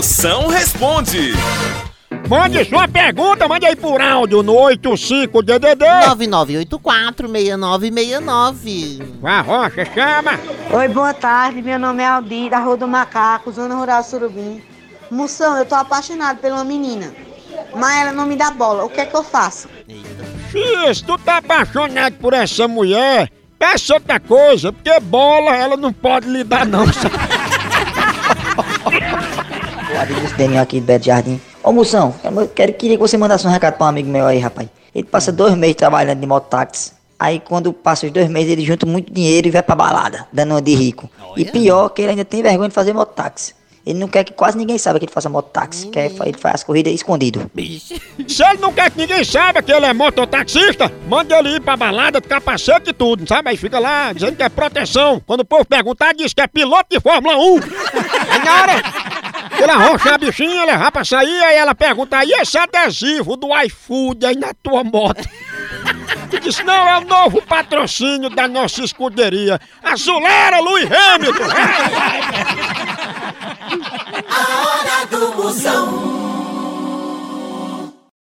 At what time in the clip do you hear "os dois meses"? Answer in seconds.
38.06-38.50